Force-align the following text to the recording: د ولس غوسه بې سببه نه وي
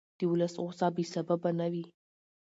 د 0.17 0.19
ولس 0.31 0.53
غوسه 0.63 0.87
بې 0.95 1.03
سببه 1.13 1.49
نه 1.59 1.67
وي 1.73 1.85